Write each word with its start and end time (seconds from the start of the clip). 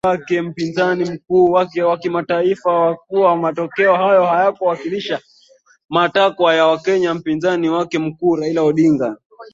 wa 1.81 1.97
kimataifa 1.97 2.97
kuwa 3.07 3.37
matokeo 3.37 3.95
hayo 3.95 4.25
hayakuwakilisha 4.25 5.19
matakwa 5.89 6.53
ya 6.55 6.67
Wakenya 6.67 7.13
Mpinzani 7.13 7.69
wake 7.69 7.99
mkuu 7.99 8.35
Raila 8.35 8.63
Odinga 8.63 9.17